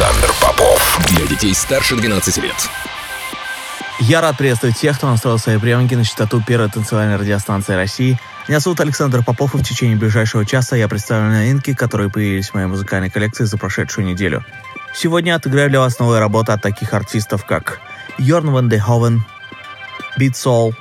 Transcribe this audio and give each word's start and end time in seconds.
Александр 0.00 0.32
Попов. 0.40 0.98
Для 1.10 1.26
детей 1.26 1.52
старше 1.52 1.94
12 1.94 2.38
лет. 2.38 2.54
Я 3.98 4.22
рад 4.22 4.38
приветствовать 4.38 4.78
тех, 4.78 4.96
кто 4.96 5.10
настроил 5.10 5.36
свои 5.36 5.58
приемники 5.58 5.94
на 5.94 6.06
частоту 6.06 6.42
первой 6.42 6.70
танцевальной 6.70 7.16
радиостанции 7.16 7.74
России. 7.74 8.18
Меня 8.48 8.60
зовут 8.60 8.80
Александр 8.80 9.22
Попов, 9.22 9.54
и 9.54 9.58
в 9.58 9.62
течение 9.62 9.98
ближайшего 9.98 10.46
часа 10.46 10.74
я 10.74 10.88
представлю 10.88 11.28
новинки, 11.28 11.74
которые 11.74 12.08
появились 12.08 12.48
в 12.48 12.54
моей 12.54 12.66
музыкальной 12.66 13.10
коллекции 13.10 13.44
за 13.44 13.58
прошедшую 13.58 14.06
неделю. 14.06 14.42
Сегодня 14.94 15.34
отыграю 15.34 15.68
для 15.68 15.80
вас 15.80 15.98
новые 15.98 16.20
работы 16.20 16.52
от 16.52 16.62
таких 16.62 16.94
артистов, 16.94 17.44
как 17.44 17.78
Йорн 18.16 18.52
Ван 18.52 18.70
де 18.70 18.78
Ховен, 18.78 19.22
Beat 20.18 20.32
Soul, 20.32 20.72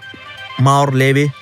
Маур 0.60 0.96
Леви, 0.96 1.34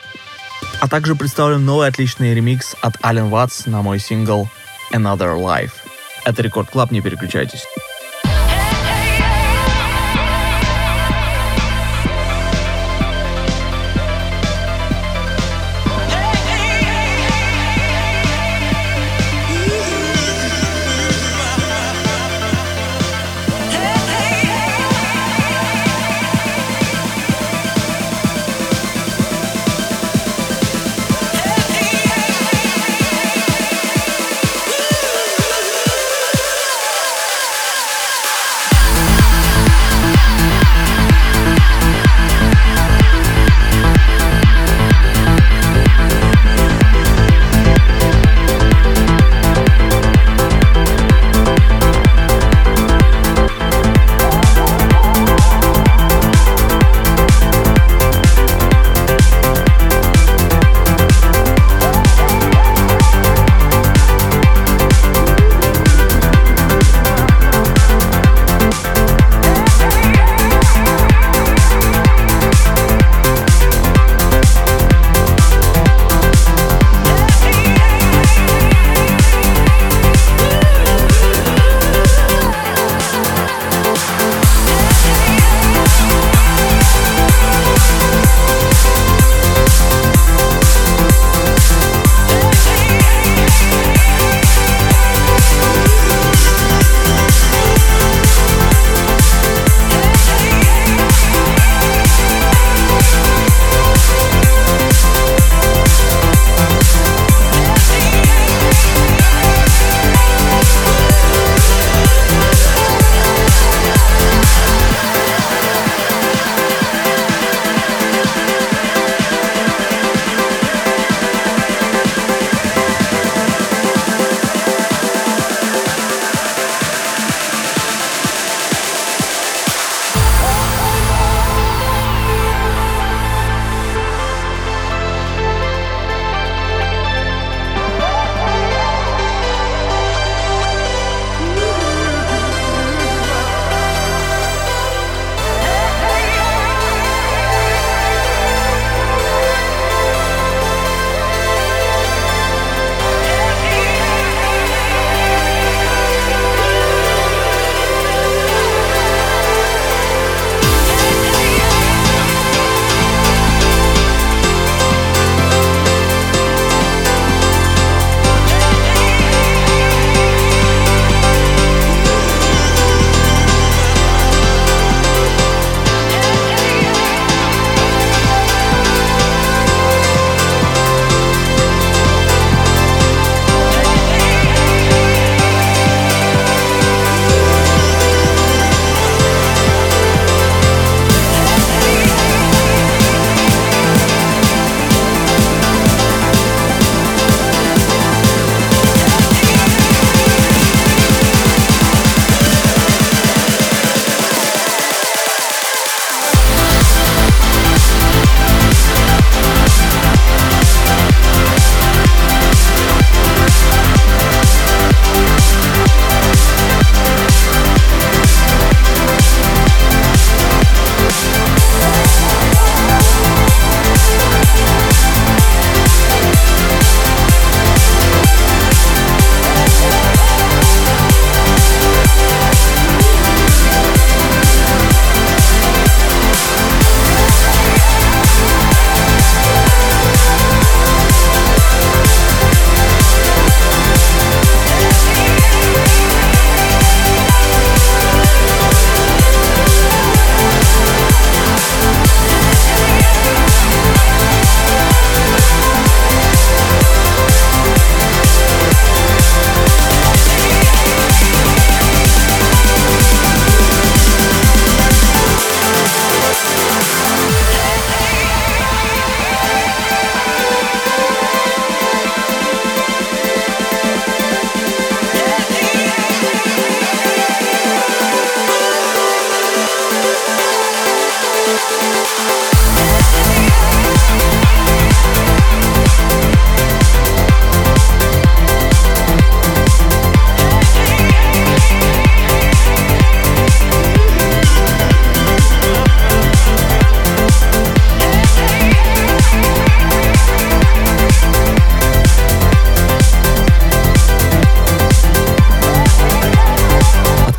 а 0.80 0.88
также 0.88 1.14
представлю 1.14 1.60
новый 1.60 1.90
отличный 1.90 2.34
ремикс 2.34 2.76
от 2.82 2.96
Ален 3.06 3.30
Ватс 3.30 3.68
на 3.68 3.84
мой 3.84 4.00
сингл 4.00 4.50
Another 4.92 5.38
Life. 5.38 5.87
Это 6.28 6.42
Рекорд 6.42 6.70
Клаб, 6.70 6.92
не 6.92 7.00
переключайтесь. 7.00 7.66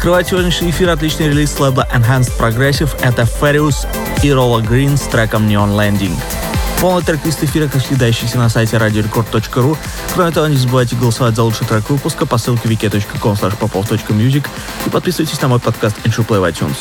Открывает 0.09 0.27
сегодняшний 0.27 0.71
эфир 0.71 0.89
отличный 0.89 1.29
релиз 1.29 1.53
с 1.53 1.61
лейбла 1.61 1.87
Enhanced 1.95 2.33
Progressive. 2.39 2.89
Это 3.03 3.25
Farius 3.25 3.87
и 4.23 4.29
Rolla 4.29 4.67
Green 4.67 4.97
с 4.97 5.03
треком 5.03 5.47
Neon 5.47 5.77
Landing. 5.77 6.17
Полный 6.81 7.03
трек-лист 7.03 7.45
эфира, 7.45 7.69
как 7.69 7.85
всегда, 7.85 8.09
ищите 8.09 8.39
на 8.39 8.49
сайте 8.49 8.79
radiorecord.ru. 8.79 9.77
Кроме 10.15 10.31
того, 10.31 10.47
не 10.47 10.57
забывайте 10.57 10.97
голосовать 10.97 11.37
за 11.37 11.43
лучший 11.43 11.67
трек 11.67 11.91
выпуска 11.91 12.25
по 12.25 12.39
ссылке 12.39 12.71
wiki.com 12.71 13.35
popov.music 13.35 14.47
и 14.87 14.89
подписывайтесь 14.89 15.43
на 15.43 15.49
мой 15.49 15.61
подкаст 15.61 15.99
Intro 16.05 16.27
Play 16.27 16.41
в 16.41 16.45
iTunes. 16.45 16.79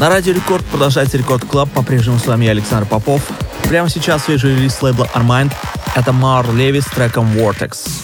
На 0.00 0.08
Радио 0.08 0.32
Рекорд 0.32 0.64
продолжается 0.64 1.18
Record 1.18 1.44
Club. 1.44 1.68
По-прежнему 1.72 2.18
с 2.18 2.26
вами 2.26 2.46
я, 2.46 2.52
Александр 2.52 2.88
Попов. 2.88 3.20
Прямо 3.64 3.90
сейчас 3.90 4.24
свежий 4.24 4.56
релиз 4.56 4.80
лейбла 4.80 5.06
Armind. 5.14 5.52
Это 5.94 6.14
Мар 6.14 6.50
Леви 6.54 6.80
с 6.80 6.86
треком 6.86 7.30
Vortex. 7.36 7.99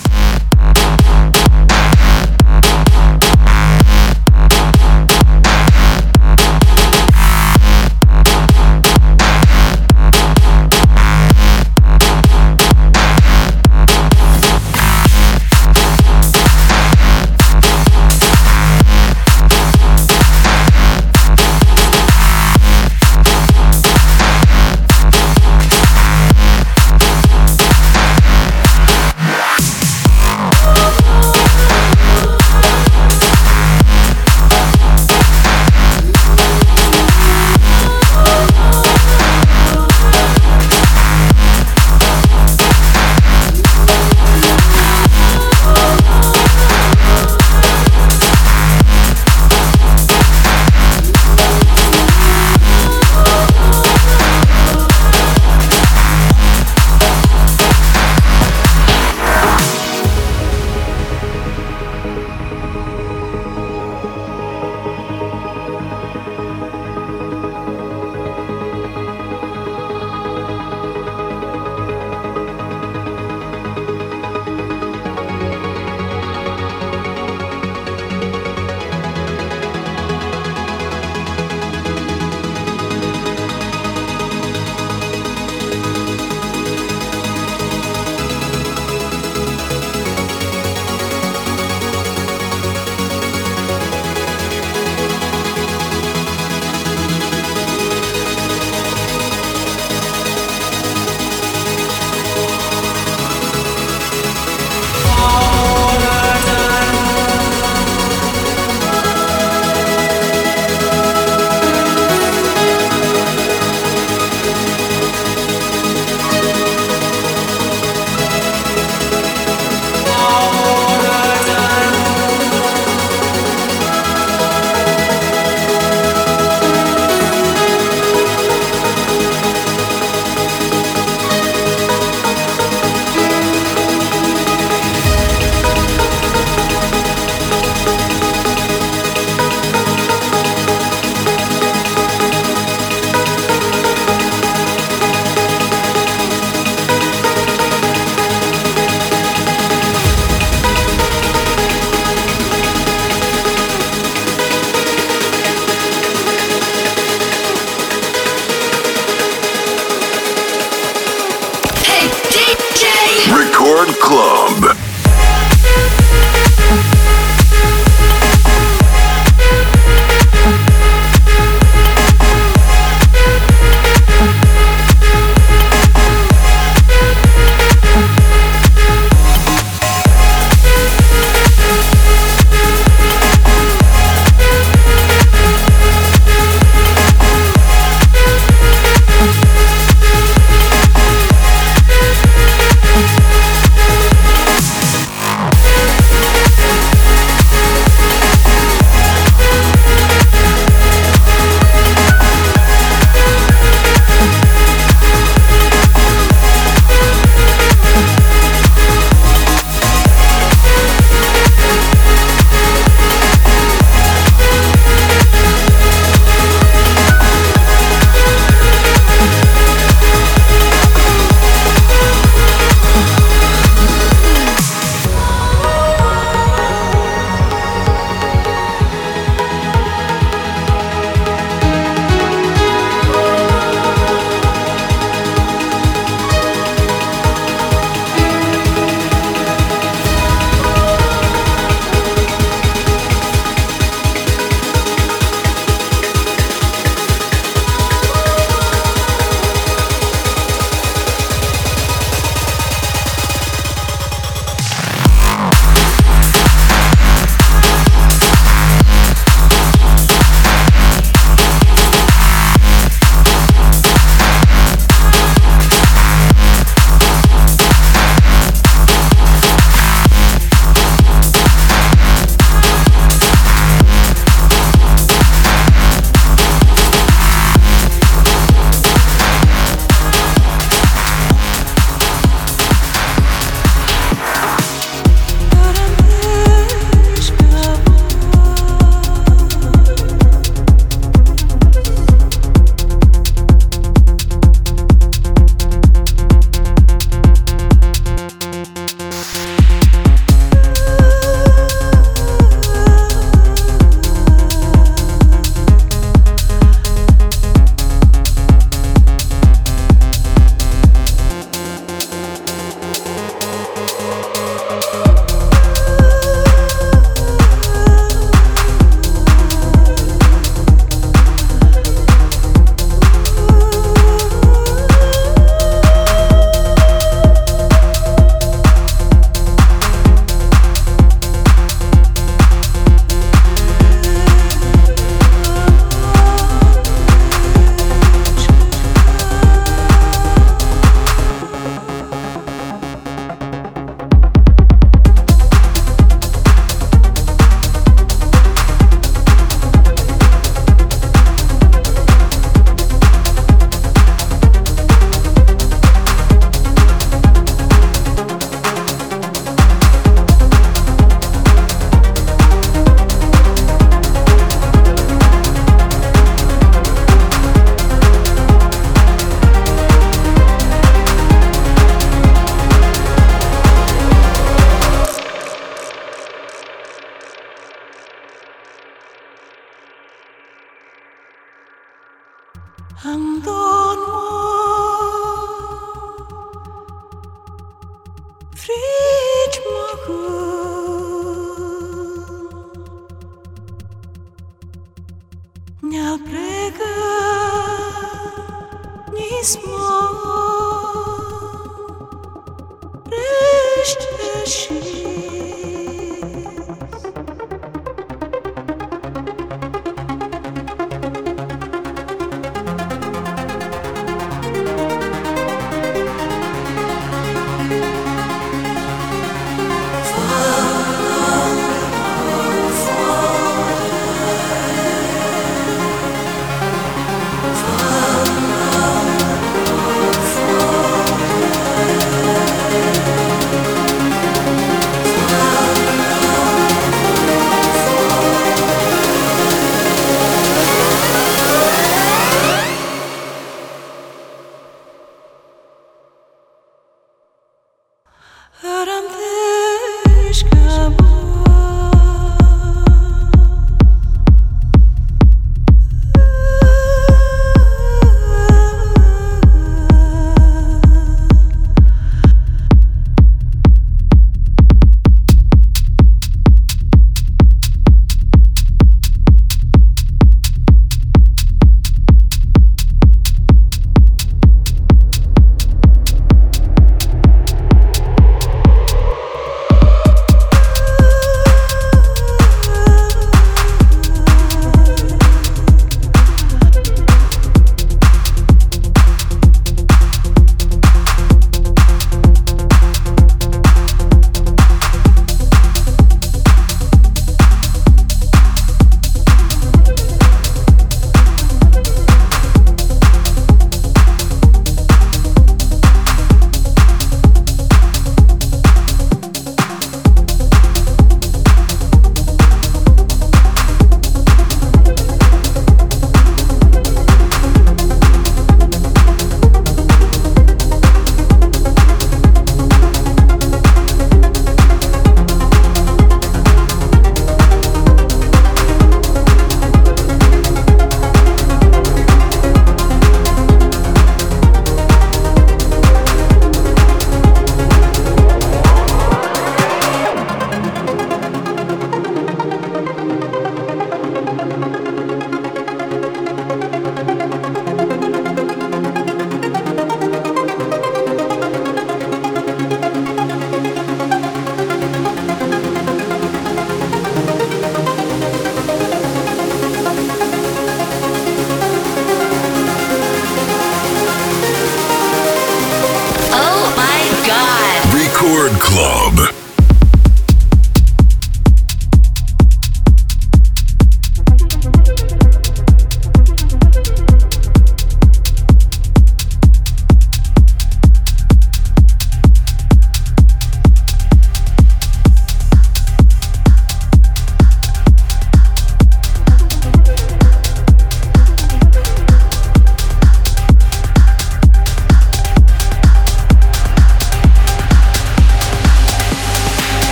Club. 568.58 569.45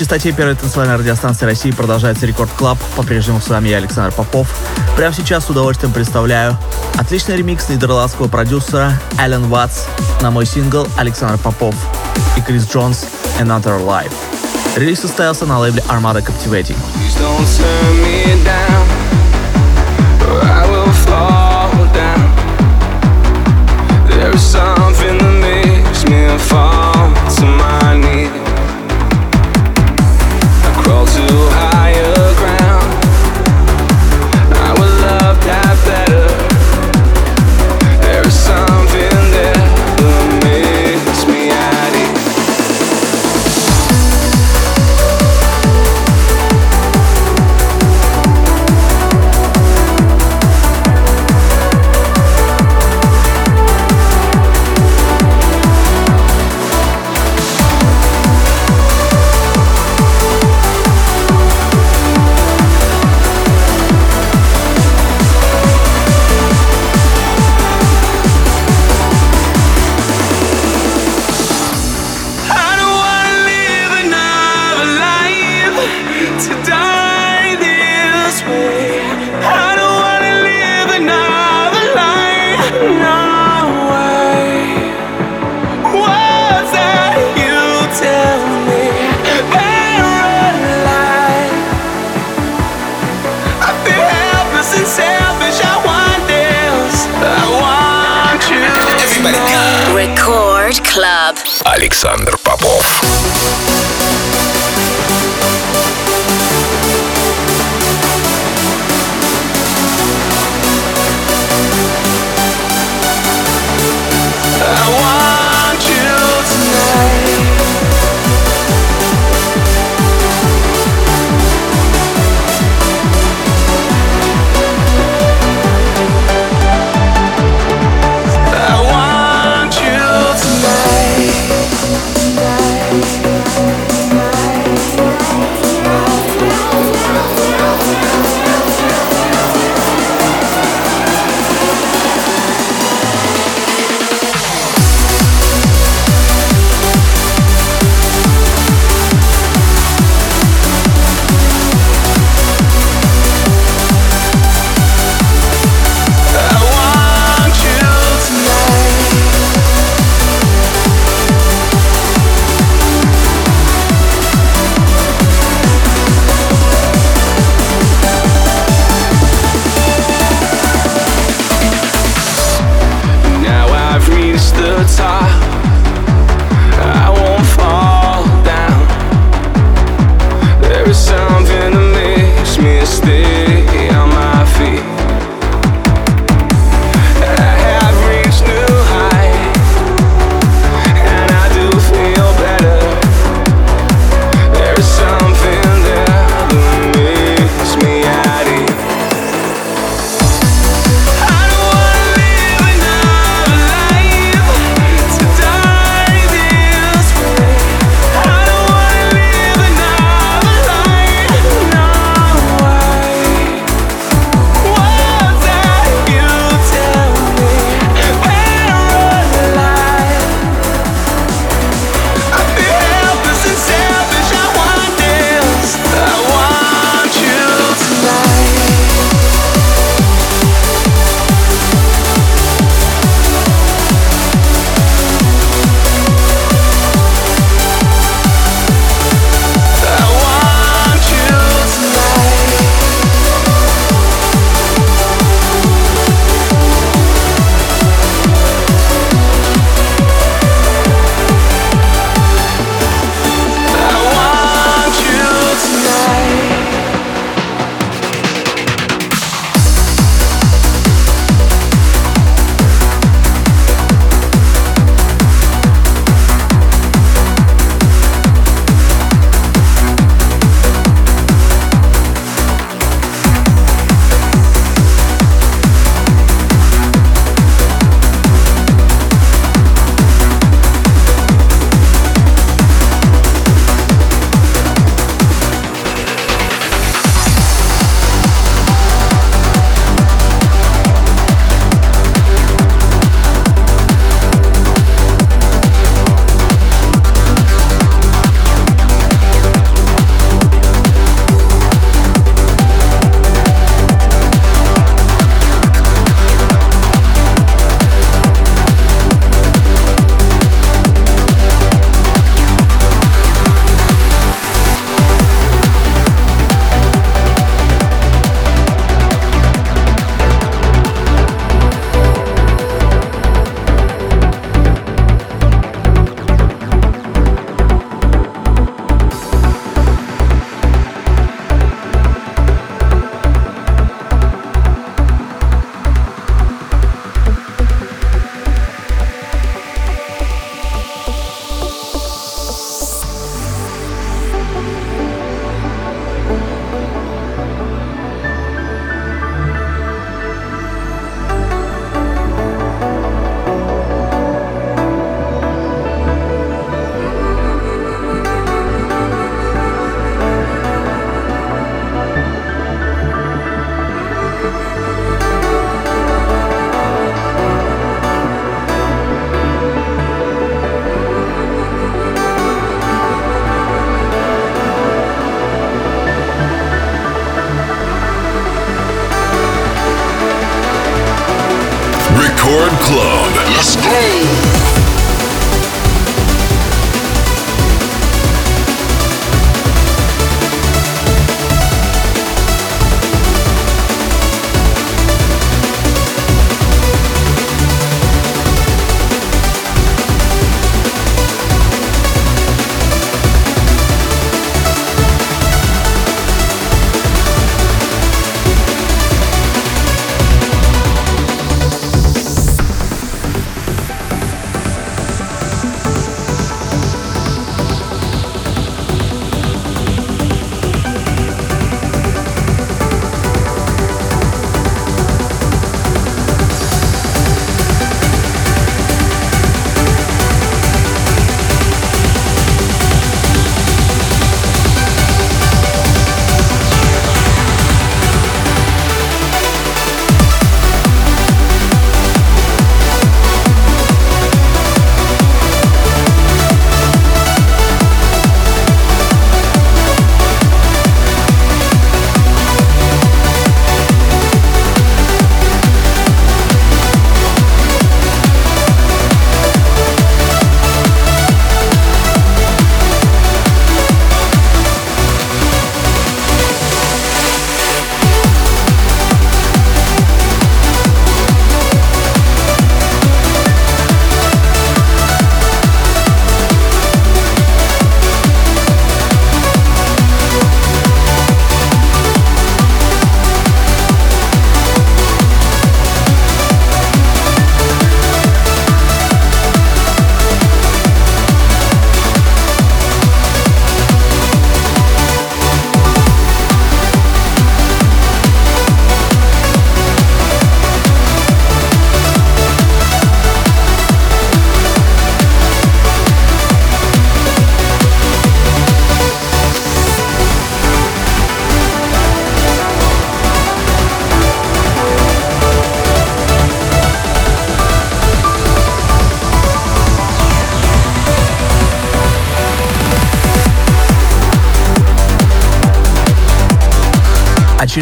частоте 0.00 0.32
первой 0.32 0.54
танцевальной 0.54 0.96
радиостанции 0.96 1.44
России 1.44 1.72
продолжается 1.72 2.24
Record 2.24 2.50
Club. 2.56 2.78
По-прежнему 2.96 3.38
с 3.38 3.48
вами 3.48 3.68
я, 3.68 3.76
Александр 3.76 4.10
Попов. 4.10 4.48
Прямо 4.96 5.14
сейчас 5.14 5.44
с 5.44 5.50
удовольствием 5.50 5.92
представляю 5.92 6.56
отличный 6.96 7.36
ремикс 7.36 7.68
нидерландского 7.68 8.26
продюсера 8.26 8.98
Allen 9.18 9.46
Watts 9.50 9.84
на 10.22 10.30
мой 10.30 10.46
сингл 10.46 10.88
Александр 10.96 11.36
Попов 11.36 11.74
и 12.38 12.40
Chris 12.40 12.66
Jones 12.66 13.04
Another 13.38 13.78
Life. 13.84 14.10
Релиз 14.74 15.00
состоялся 15.00 15.44
на 15.44 15.58
лейбле 15.58 15.82
Armada 15.86 16.24
Captivating. 16.24 16.78
There's 24.08 24.40
some 24.40 24.69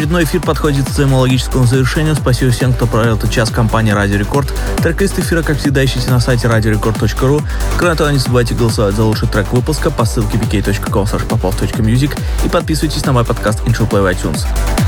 Очередной 0.09 0.23
эфир 0.23 0.41
подходит 0.41 0.87
к 0.87 0.91
своему 0.91 1.19
логическому 1.19 1.67
завершению. 1.67 2.15
Спасибо 2.15 2.49
всем, 2.49 2.73
кто 2.73 2.87
провел 2.87 3.15
этот 3.15 3.29
час 3.29 3.51
компании 3.51 3.91
Радио 3.91 4.17
Рекорд. 4.17 4.51
Трек-лист 4.77 5.19
эфира, 5.19 5.43
как 5.43 5.59
всегда, 5.59 5.85
ищите 5.85 6.09
на 6.09 6.19
сайте 6.19 6.47
radiorecord.ru. 6.47 7.43
Кроме 7.77 7.93
того, 7.93 8.09
не 8.09 8.17
забывайте 8.17 8.55
голосовать 8.55 8.95
за 8.95 9.03
лучший 9.03 9.27
трек 9.27 9.53
выпуска 9.53 9.91
по 9.91 10.05
ссылке 10.05 10.39
vk.com 10.39 11.03
popov.music 11.03 12.19
и 12.43 12.49
подписывайтесь 12.49 13.05
на 13.05 13.11
мой 13.11 13.23
подкаст 13.23 13.59
Intro 13.67 13.87
Play 13.87 14.01
в 14.01 14.07
iTunes. 14.07 14.47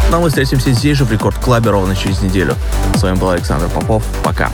Ну 0.09 0.17
а 0.17 0.19
мы 0.21 0.29
встретимся 0.29 0.71
здесь 0.71 0.97
же 0.97 1.05
в 1.05 1.11
Рекорд 1.11 1.37
Клабе 1.37 1.69
ровно 1.69 1.95
через 1.95 2.23
неделю. 2.23 2.55
С 2.95 3.03
вами 3.03 3.15
был 3.15 3.29
Александр 3.29 3.67
Попов. 3.67 4.03
Пока. 4.23 4.49